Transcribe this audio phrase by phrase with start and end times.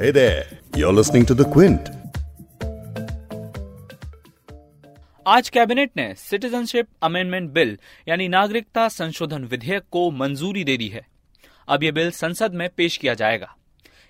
[0.00, 0.40] Hey there,
[0.76, 1.86] you're listening to The Quint.
[5.26, 7.78] आज cabinet ने citizenship amendment bill
[8.08, 11.06] यानी नागरिकता संशोधन विधेयक को मंजूरी दे दी है।
[11.68, 13.56] अब यह बिल संसद में पेश किया जाएगा।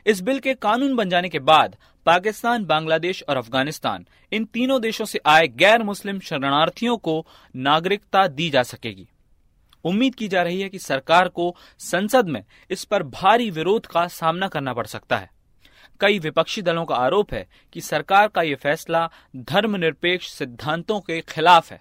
[0.06, 1.76] इस बिल के कानून बन जाने के बाद
[2.06, 7.26] पाकिस्तान बांग्लादेश और अफ़गानिस्तान इन तीनों देशों से आए गैर मुस्लिम शरणार्थियों को
[7.56, 9.08] नागरिकता दी जा सकेगी।
[9.84, 14.06] उम्मीद की जा रही है कि सरकार को संसद में इस पर भारी विरोध का
[14.06, 15.35] सामना करना पड़ सकता है।
[16.00, 21.70] कई विपक्षी दलों का आरोप है कि सरकार का ये फैसला धर्मनिरपेक्ष सिद्धांतों के खिलाफ
[21.72, 21.80] है।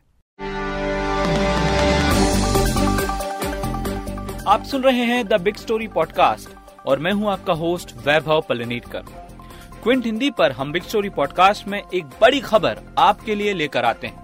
[4.47, 6.49] आप सुन रहे हैं द बिग स्टोरी पॉडकास्ट
[6.85, 9.03] और मैं हूँ आपका होस्ट वैभव पलनीटकर।
[9.83, 14.07] क्विंट हिंदी पर हम बिग स्टोरी पॉडकास्ट में एक बड़ी खबर आपके लिए लेकर आते
[14.07, 14.23] हैं।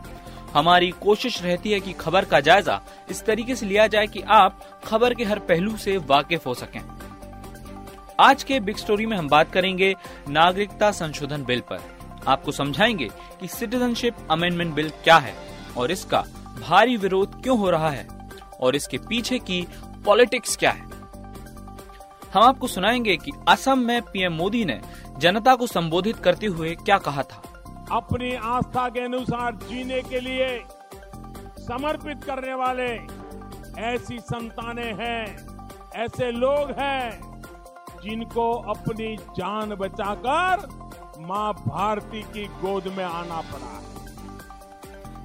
[0.54, 2.80] हमारी कोशिश रहती है कि खबर का जायजा
[3.10, 6.82] इस तरीके से लिया जाए कि आप खबर के हर पहलू से वाकिफ हो सकें।
[8.22, 9.94] आज के बिग स्टोरी में हम बात करेंगे
[10.30, 11.80] नागरिकता संशोधन बिल पर।
[12.28, 13.08] आपको समझाएँगे
[13.40, 15.34] कि सिटीजनशिप अमेंडमेंट बिल क्या है
[15.78, 16.20] और इसका
[16.60, 18.08] भारी विरोध क्यों हो रहा है
[18.60, 19.68] और इसके पीछे की
[20.06, 20.86] पॉलिटिक्स क्या है।
[22.34, 24.80] हम आपको सुनाएँगे कि असम में पीएम मोदी ने
[25.18, 27.42] जनता को संबोधित करते हुए क्या कहा था।
[27.92, 30.60] अपनी आस्था के अनुसार जीने के लिए
[31.60, 32.92] समर्पित करने वाले
[33.88, 35.26] ऐसी संतानें हैं,
[35.96, 37.31] ऐसे लोग हैं
[38.04, 40.68] जिनको अपनी जान बचाकर
[41.22, 43.80] माँ भारती की गोद में आना पड़ा।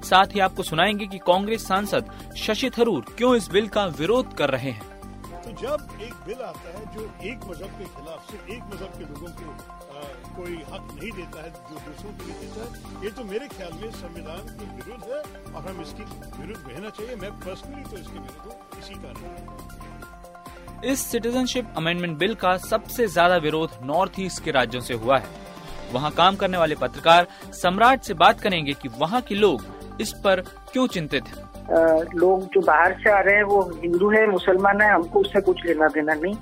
[0.01, 4.49] साथ ही आपको सुनाएँगे कि कांग्रेस सांसद शशि थरूर क्यों इस बिल का विरोध कर
[4.49, 4.95] रहे हैं।
[5.43, 9.03] तो जब एक बिल आता है जो एक मज़हब के खिलाफ सिर्फ़ एक मज़हब के
[9.03, 9.51] लोगों को
[9.89, 10.01] आ,
[10.35, 13.73] कोई हक नहीं देता है जो दूसरों के लिए देता है ये तो मेरे ख्याल
[13.81, 15.19] में संविधान के विरुद्ध है
[15.53, 16.03] और हम इसके
[16.39, 19.96] विरुद्ध रहना चाहिए। मैं पर्सनली तो इसके विरुद्ध हूँ इसी कारण।
[20.85, 25.29] इस सिटीजनशिप अमेंडमेंट बिल का सबसे ज़्यादा विरोध नॉर्थ ईस्ट के राज्यों से हुआ है।
[25.93, 29.65] वहाँ काम करने वाले पत्रकार सम्राट से बात करेंगे कि वहाँ के लोग
[30.01, 30.41] इस पर
[30.73, 31.45] क्यों चिंतित हैं।
[32.15, 35.65] लोग जो बाहर से आ रहे हैं वो हिंदू है मुसलमान है हमको उससे कुछ
[35.65, 36.35] लेना देना नहीं।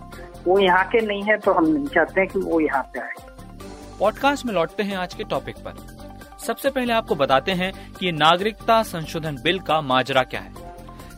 [0.45, 3.13] वो यहाँ के नहीं है तो हम नहीं चाहते हैं कि वो यहाँ पे आए।
[3.99, 5.73] पॉडकास्ट में लौटते हैं आज के टॉपिक पर।
[6.45, 10.64] सबसे पहले आपको बताते हैं कि नागरिकता संशोधन बिल का माजरा क्या है।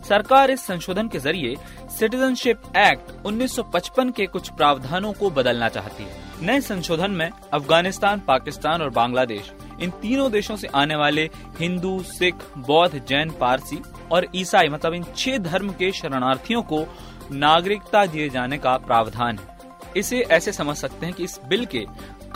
[0.10, 1.56] सरकार इस संशोधन के ज़रिए
[1.90, 8.82] सिटीजनशिप एक्ट 1955 के कुछ प्रावधानों को बदलना चाहती है। नए संशोधन में अफ़गानिस्तान, पाकिस्तान
[8.82, 9.52] और बांग्लादेश,
[9.82, 11.30] इन तीनों देशों से आने वाले
[11.60, 13.82] हिंदू, सिख, बौद्ध, जैन, पारसी
[14.12, 16.86] और ईसाई मतलब इन छह धर्म के शरणार्थियों को
[17.32, 19.56] नागरिकता दिए जाने का प्रावधान है।
[19.98, 21.86] इसे ऐसे समझ सकते हैं कि इस बिल के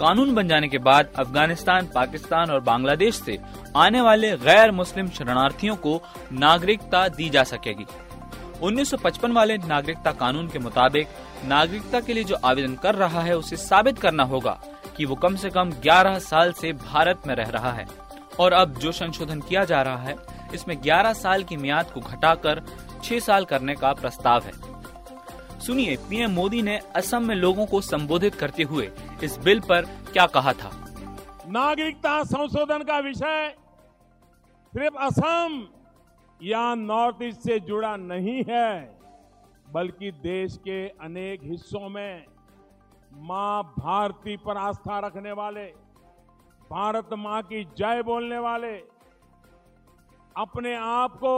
[0.01, 3.37] कानून बन जाने के बाद अफ़गानिस्तान, पाकिस्तान और बांग्लादेश से
[3.75, 6.01] आने वाले गैर मुस्लिम शरणार्थियों को
[6.31, 7.85] नागरिकता दी जा सकेगी।
[8.61, 11.07] 1955 वाले नागरिकता कानून के मुताबिक
[11.45, 14.59] नागरिकता के लिए जो आवेदन कर रहा है, उसे साबित करना होगा
[14.97, 17.85] कि वो कम से कम 11 साल से भारत में रह रहा है।
[18.39, 20.15] और अब जो संशोधन किया जा रहा है,
[20.53, 22.61] इसमें 11 साल की मियाद को घटाकर
[23.03, 24.71] 6 साल करने का प्रस्ताव है।
[25.59, 28.89] सुनिए, पीएम मोदी ने असम में लोगों को संबोधित करते हुए
[29.23, 30.71] इस बिल पर क्या कहा था?
[31.47, 33.53] नागरिकता संशोधन का विषय
[34.73, 35.61] सिर्फ़ असम
[36.39, 38.99] या नॉर्थ ईस्ट से जुड़ा नहीं है,
[39.71, 42.25] बल्कि देश के अनेक हिस्सों में
[43.21, 45.65] माँ भारती पर आस्था रखने वाले,
[46.69, 48.75] भारत माँ की जय बोलने वाले,
[50.35, 51.37] अपने आप को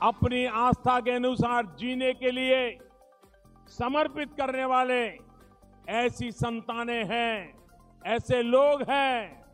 [0.00, 2.78] अपनी आस्था के अनुसार जीने के लिए
[3.68, 5.27] समर्पित करने वाले
[5.88, 7.54] ऐसी संतानें हैं,
[8.06, 9.44] ऐसे लोग हैं,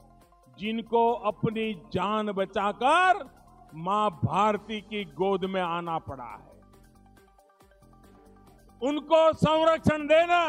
[0.58, 3.24] जिनको अपनी जान बचाकर
[3.74, 6.52] माँ भारती की गोद में आना पड़ा है।
[8.82, 10.42] उनको संरक्षण देना,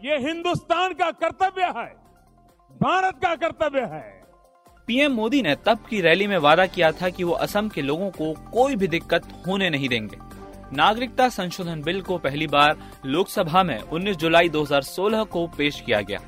[0.00, 1.88] ये हिंदुस्तान का कर्तव्य है,
[2.80, 4.20] भारत का कर्तव्य है।
[4.86, 8.10] पीएम मोदी ने तब की रैली में वादा किया था कि वो असम के लोगों
[8.10, 10.29] को कोई भी दिक्कत होने नहीं देंगे।
[10.72, 12.76] नागरिकता संशोधन बिल को पहली बार
[13.06, 16.18] लोकसभा में 19 जुलाई 2016 को पेश किया गया।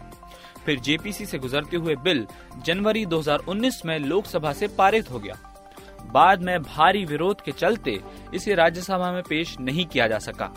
[0.66, 2.26] फिर जेपीसी से गुजरते हुए बिल
[2.64, 5.34] जनवरी 2019 में लोकसभा से पारित हो गया।
[6.12, 8.00] बाद में भारी विरोध के चलते
[8.34, 10.52] इसे राज्यसभा में पेश नहीं किया जा सका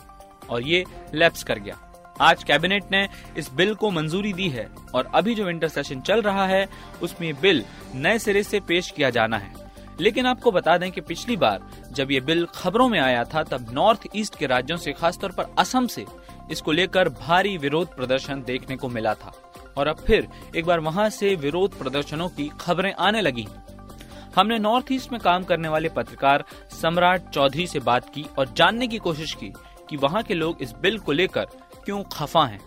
[0.49, 0.83] और ये
[1.13, 1.79] लैप्स कर गया।
[2.21, 3.07] आज कैबिनेट ने
[3.37, 6.67] इस बिल को मंजूरी दी है और अभी जो विंटर सेशन चल रहा है,
[7.01, 7.63] उसमें बिल
[7.95, 9.64] नए सिरे से पेश किया जाना है।
[10.01, 11.59] लेकिन आपको बता दें कि पिछली बार
[11.91, 15.53] जब ये बिल खबरों में आया था, तब नॉर्थ ईस्ट के राज्यों से, खासतौर पर
[15.59, 16.05] असम से,
[16.51, 19.33] इसको लेकर भारी विरोध प्रदर्शन देखने को मिला था।
[19.77, 23.47] और अब फिर एक बार वहाँ से विरोध प्रदर्शनों की खबरें आने लगी
[24.35, 28.87] हमने नॉर्थ ईस्ट में काम करने वाले पत्रकार सम्राट चौधरी से बात की और जानने
[28.87, 29.51] की कोशिश की
[29.89, 31.45] कि वहाँ के लोग इस बिल को लेकर
[31.85, 32.59] क्यों खफा हैं।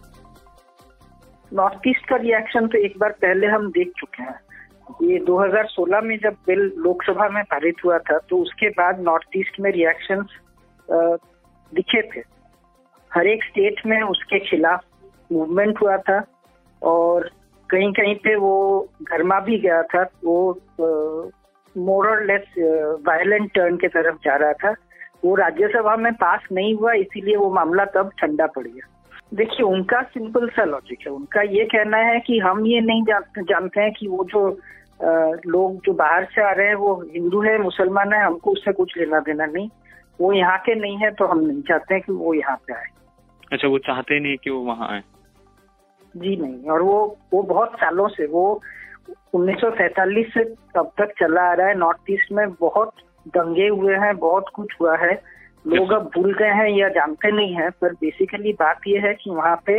[1.53, 4.39] नॉर्थ ईस्ट का रिएक्शन तो एक बार पहले हम देख चुके हैं।
[5.02, 9.61] ये 2016 में जब बिल लोकसभा में पारित हुआ था तो उसके बाद नॉर्थ ईस्ट
[9.61, 10.25] में रिएक्शन
[11.73, 12.23] दिखे थे।
[13.11, 14.85] हर एक स्टेट में उसके खिलाफ
[15.32, 16.23] मूवमेंट हुआ था
[16.82, 17.31] और
[17.70, 20.61] कहीं कहीं पे वो घरमा भी गया था, वो
[21.76, 22.44] मोर और लेस
[23.06, 24.75] वायलेंट टर्न के तरफ़ जा रहा था।
[25.25, 28.87] वो राज्यसभा में पास नहीं हुआ, इसीलिए वो मामला तब ठंडा पड़ गया।
[29.35, 33.81] देखिए, उनका सिंपल सा लॉजिक है। उनका ये कहना है कि हम ये नहीं जानते
[33.81, 34.49] हैं कि वो जो
[35.00, 38.97] लोग जो बाहर से आ रहे हैं वो हिंदू है मुसलमान है हमको उससे कुछ
[38.99, 39.69] लेना देना नहीं।
[40.21, 42.87] वो यहाँ के नहीं है तो हम नहीं चाहते हैं कि वो यहाँ पे आए।
[43.53, 45.03] अच्छा वो चाहते नहीं कि वो वहाँ आए।
[46.15, 46.99] जी नहीं और वो
[47.33, 48.61] वो बहुत सालों से वो
[49.35, 49.61] उन्नीस
[50.35, 50.43] से
[50.79, 52.93] अब तक चला आ रहा है। नॉर्थ ईस्ट में बहुत
[53.29, 55.12] दंगे हुए हैं बहुत कुछ हुआ है।
[55.65, 59.31] लोग अब भूल गए हैं या जानते नहीं है पर बेसिकली बात यह है कि
[59.31, 59.79] वहाँ पे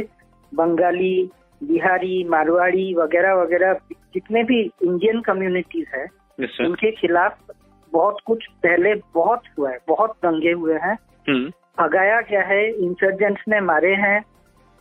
[0.51, 1.29] बंगाली
[1.61, 3.73] बिहारी मारवाड़ी वगैरह वगैरह
[4.13, 6.05] जितने भी इंडियन कम्युनिटीज है
[6.65, 7.37] उनके खिलाफ
[7.93, 10.97] बहुत कुछ पहले बहुत हुआ है बहुत दंगे हुए हैं।
[11.29, 14.19] हम्म। भगाया गया है इंसर्जेंट्स ने मारे हैं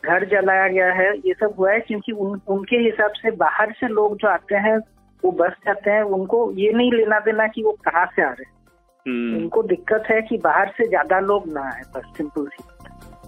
[0.02, 3.88] घर जलाया गया है ये सब हुआ है क्योंकि उन, उनके हिसाब से बाहर से
[3.88, 4.78] लोग जो आते हैं
[5.22, 8.44] वो बस जाते हैं उनको ये नहीं लेना देना कि वो कहाँ से आ रहे
[8.44, 8.56] हैं।
[9.06, 12.64] हम्म। उनको दिक्कत है कि बाहर से ज़्यादा लोग ना आए बस सिंपल सी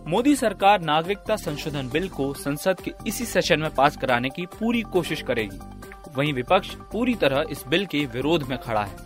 [0.08, 4.82] मोदी सरकार नागरिकता संशोधन बिल को संसद के इसी सेशन में पास कराने की पूरी
[4.82, 5.58] कोशिश करेगी।
[6.20, 8.96] वहीं विपक्ष पूरी तरह इस बिल के विरोध में खड़ा है।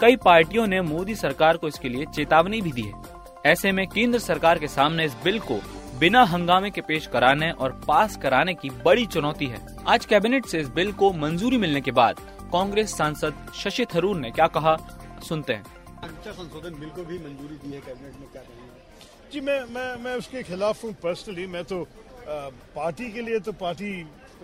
[0.00, 3.14] कई पार्टियों ने मोदी सरकार को इसके लिए चेतावनी भी दी है।
[3.46, 5.58] ऐसे में केंद्र सरकार के सामने इस बिल को
[5.98, 10.58] बिना हंगामे के पेश कराने और पास कराने की बड़ी चुनौती है। आज कैबिनेट से
[10.60, 12.20] इस बिल को मंजूरी मिलने के बाद
[12.52, 14.76] कांग्रेस सांसद शशि थरूर ने क्या कहा
[15.28, 18.42] सुनते हैं। नागरिकता संशोधन बिल को भी मंजूरी दी है कैबिनेट में क्या
[19.32, 23.52] जी मैं मैं मैं उसके खिलाफ हूँ पर्सनली मैं तो आ, पार्टी के लिए तो
[23.60, 23.90] पार्टी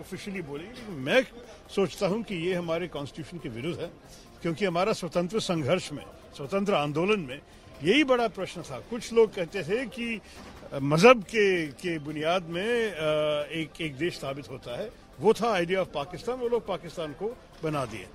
[0.03, 1.23] ऑफिशियली बोलेगी, लेकिन मैं
[1.71, 3.89] सोचता हूँ कि ये हमारे कॉन्स्टिट्यूशन के विरुद्ध है,
[4.41, 6.03] क्योंकि हमारा स्वतंत्र संघर्ष में,
[6.37, 7.39] स्वतंत्र आंदोलन में
[7.83, 10.19] यही बड़ा प्रश्न था। कुछ लोग कहते थे कि
[10.73, 11.45] मज़हब के
[11.79, 14.89] के बुनियाद में एक एक देश साबित होता है।
[15.19, 17.27] वो था आइडिया ऑफ़ पाकिस्तान, वो लोग पाकिस्तान को
[17.63, 18.07] बना दिए।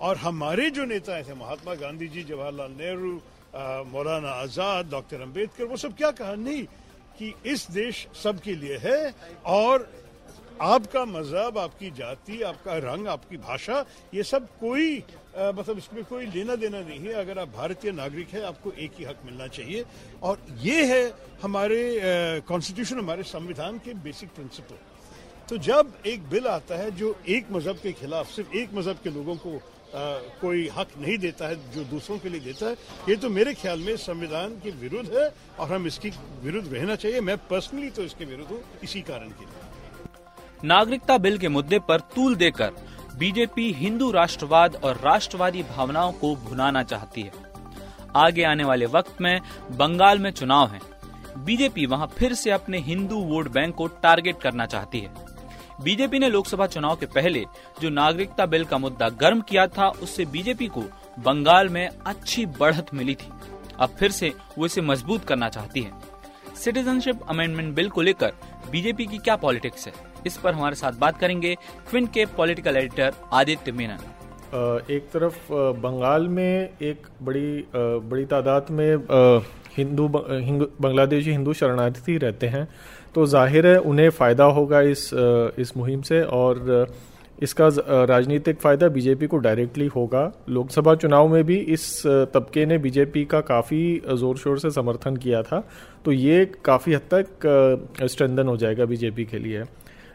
[0.00, 3.14] और हमारे जो नेता थे, महात्मा गांधी जी जवाहरलाल नेहरू
[3.92, 6.34] मौलाना आज़ाद, डॉक्टर अंबेडकर, वो सब क्या कहा?
[6.36, 6.64] नहीं,
[7.16, 9.14] कि इस देश सबके लिए है
[9.46, 9.88] और
[10.60, 16.26] आपका मज़हब आपकी जाति आपका रंग आपकी भाषा ये सब कोई आ, मतलब इसमें कोई
[16.26, 19.84] लेना देना नहीं है। अगर आप भारतीय नागरिक है आपको एक ही हक मिलना चाहिए।
[20.22, 21.12] और ये है
[21.42, 24.78] हमारे कॉन्स्टिट्यूशन हमारे संविधान के बेसिक प्रिंसिपल
[25.48, 29.10] तो जब एक बिल आता है जो एक मज़हब के खिलाफ सिर्फ़ एक मज़हब के
[29.10, 32.76] लोगों को आ, कोई हक नहीं देता है जो दूसरों के लिए देता है
[33.08, 35.28] ये तो मेरे ख्याल में संविधान के विरुद्ध है
[35.60, 36.10] और हम इसकी
[36.42, 39.65] विरुद्ध रहना चाहिए। मैं पर्सनली तो इसके विरुद्ध हूँ इसी कारण के लिए।
[40.64, 42.72] नागरिकता बिल के मुद्दे पर तूल देकर
[43.18, 47.32] बीजेपी हिंदू राष्ट्रवाद और राष्ट्रवादी भावनाओं को भुनाना चाहती है।
[48.16, 50.80] आगे आने वाले वक्त में बंगाल में चुनाव है।
[51.38, 55.14] बीजेपी वहाँ फिर से अपने हिंदू वोट बैंक को टारगेट करना चाहती है।
[55.82, 57.44] बीजेपी ने लोकसभा चुनाव के पहले
[57.82, 60.84] जो नागरिकता बिल का मुद्दा गर्म किया था, उससे बीजेपी को
[61.18, 63.30] बंगाल में अच्छी बढ़त मिली थी।
[63.80, 65.92] अब फिर से वो इसे मज़बूत करना चाहती है।
[66.56, 68.32] सिटीजनशिप अमेंडमेंट बिल को लेकर
[68.70, 69.92] बीजेपी की क्या पॉलिटिक्स है?
[70.26, 71.54] इस पर हमारे साथ बात करेंगे
[71.90, 73.98] क्विंट के पॉलिटिकल एडिटर आदित्य मेनन
[74.90, 78.96] एक तरफ़ बंगाल में एक बड़ी बड़ी तादाद में
[79.76, 82.66] हिंदू बांग्लादेशी हिंदू शरणार्थी रहते हैं।
[83.14, 85.10] तो ज़ाहिर है उन्हें फ़ायदा होगा इस
[85.58, 86.86] इस मुहिम से और
[87.38, 87.68] इसका
[88.04, 92.02] राजनीतिक फ़ायदा बीजेपी को डायरेक्टली होगा। लोकसभा चुनाव में भी इस
[92.34, 95.62] तबके ने बीजेपी का काफ़ी ज़ोर शोर से समर्थन किया था।
[96.04, 99.64] तो ये काफ़ी हद तक स्ट्रेंदन हो जाएगा बीजेपी के लिए।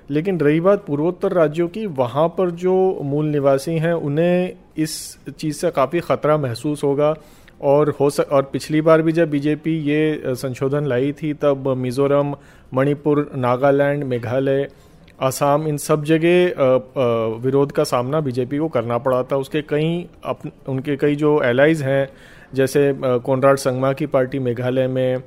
[0.09, 5.57] लेकिन रही बात पूर्वोत्तर राज्यों की, वहाँ पर जो मूल निवासी हैं, उन्हें इस चीज़
[5.57, 7.15] से काफ़ी ख़तरा महसूस होगा।
[7.61, 12.35] और हो सक, और पिछली बार भी जब बीजेपी ये संशोधन लाई थी, तब मिज़ोरम,
[12.73, 14.67] मणिपुर, नागालैंड, मेघालय
[15.21, 20.07] असम इन सब जगह विरोध का सामना बीजेपी को करना पड़ा था। उसके कई
[20.69, 22.07] उनके कई जो एलाइज हैं
[22.53, 25.23] जैसे कोनराड संगमा की पार्टी मेघालय में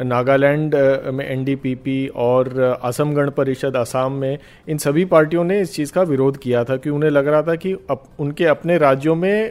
[0.00, 0.74] नागालैंड
[1.14, 4.38] में एनडीपीपी और असम गण परिषद असम में
[4.68, 7.54] इन सभी पार्टियों ने इस चीज़ का विरोध किया था कि उन्हें लग रहा था
[7.54, 9.50] कि अप, उनके अपने राज्यों में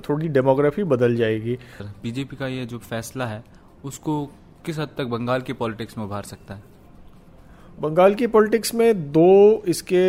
[0.00, 1.58] थोड़ी डेमोग्राफी बदल जाएगी।
[2.02, 3.42] बीजेपी का ये जो फैसला है
[3.84, 4.24] उसको
[4.66, 6.62] किस हद तक बंगाल की पॉलिटिक्स में उभार सकता है?
[7.80, 10.02] बंगाल की पॉलिटिक्स में दो इसके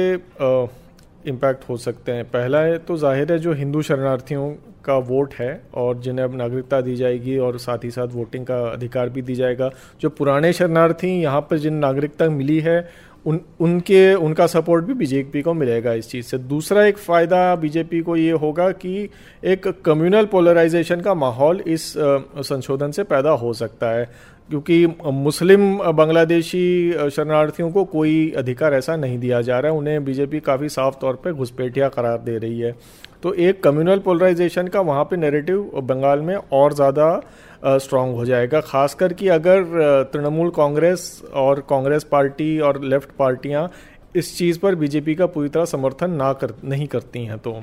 [1.29, 4.49] इम्पैक्ट हो सकते हैं। पहला है तो ज़ाहिर है जो हिंदू शरणार्थियों
[4.85, 8.59] का वोट है और जिन्हें अब नागरिकता दी जाएगी और साथ ही साथ वोटिंग का
[8.63, 9.69] अधिकार भी दी जाएगा,
[10.01, 12.89] जो पुराने शरणार्थी यहाँ पर जिन नागरिकता मिली है,
[13.25, 18.01] उन, उनके, उनका सपोर्ट भी बीजेपी को मिलेगा इस चीज़ से। दूसरा एक फ़ायदा बीजेपी
[18.01, 19.09] को ये होगा कि
[19.43, 24.09] एक कम्युनल पोलराइजेशन का माहौल इस संशोधन से पैदा हो सकता है।
[24.51, 30.39] क्योंकि मुस्लिम बांग्लादेशी शरणार्थियों को कोई अधिकार ऐसा नहीं दिया जा रहा है। उन्हें बीजेपी
[30.41, 32.75] काफ़ी साफ़ तौर पे घुसपैठिया करार दे रही है।
[33.23, 38.61] तो एक कम्युनल पोलराइजेशन का वहाँ पे नैरेटिव बंगाल में और ज़्यादा स्ट्रांग हो जाएगा।
[38.61, 43.69] खासकर कि अगर तृणमूल कांग्रेस और कांग्रेस पार्टी और लेफ़्ट पार्टियाँ
[44.15, 47.59] इस चीज़ पर बीजेपी का पूरी तरह समर्थन ना कर, नहीं करती हैं तो।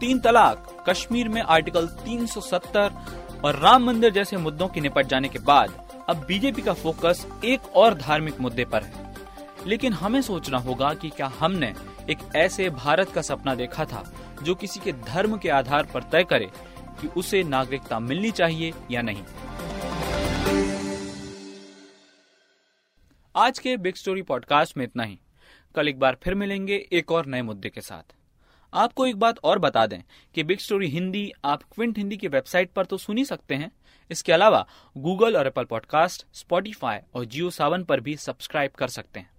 [0.00, 2.90] तीन तलाक, कश्मीर में आर्टिकल 370
[3.44, 7.60] और राम मंदिर जैसे मुद्दों के निपट जाने के बाद अब बीजेपी का फोकस एक
[7.62, 9.16] और धार्मिक मुद्दे पर है।
[9.66, 11.74] लेकिन हमें सोचना होगा कि क्या हमने
[12.10, 16.24] एक ऐसे भारत का सपना देखा था, जो किसी के धर्म के आधार पर तय
[16.24, 16.50] करे
[17.00, 19.22] कि उसे नागरिकता मिलनी चाहिए या नहीं।
[23.36, 25.18] आज के बिग स्टोरी पॉडकास्ट में इतना ही।
[25.74, 28.14] कल एक बार फिर मिलेंगे एक और नए मुद्दे के साथ।
[28.74, 30.00] आपको एक बात और बता दें
[30.34, 33.72] कि बिग स्टोरी हिंदी आप क्विंट हिंदी की वेबसाइट पर तो सुन ही सकते हैं।
[34.10, 39.20] इसके अलावा गूगल और एप्पल पॉडकास्ट स्पॉटीफाई और जियो सावन पर भी सब्सक्राइब कर सकते
[39.20, 39.30] हैं।